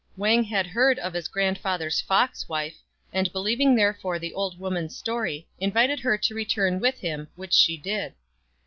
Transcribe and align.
Wang 0.17 0.43
had 0.43 0.65
heard 0.65 0.97
of 0.97 1.13
his 1.13 1.27
grandfather's 1.27 2.01
fox 2.01 2.49
wife, 2.49 2.79
and 3.13 3.31
believing 3.31 3.75
therefore 3.75 4.17
the 4.17 4.33
old 4.33 4.57
woman's 4.59 4.97
story, 4.97 5.47
invited 5.59 5.99
her 5.99 6.17
to 6.17 6.33
return 6.33 6.79
with 6.79 6.97
him, 7.01 7.27
which 7.35 7.53
she 7.53 7.77
did. 7.77 8.15